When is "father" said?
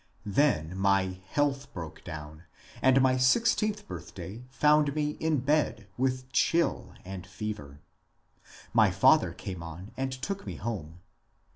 8.89-9.31